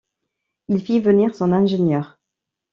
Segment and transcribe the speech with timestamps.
[0.67, 2.17] Il fit venir son ingénieur.